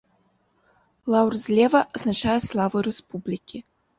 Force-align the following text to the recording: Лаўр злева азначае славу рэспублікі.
Лаўр 1.15 1.33
злева 1.41 1.81
азначае 1.99 2.39
славу 2.49 2.77
рэспублікі. 2.91 3.57